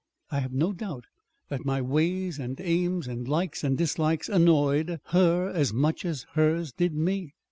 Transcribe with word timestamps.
I 0.31 0.39
have 0.39 0.51
no 0.51 0.73
doubt 0.73 1.05
that 1.49 1.63
my 1.63 1.79
ways 1.79 2.39
and 2.39 2.59
aims 2.59 3.07
and 3.07 3.27
likes 3.27 3.63
and 3.63 3.77
dislikes 3.77 4.29
annoyed 4.29 4.99
her 5.09 5.47
as 5.47 5.73
much 5.73 6.05
as 6.05 6.25
hers 6.33 6.71
did 6.73 6.95
me. 6.95 7.35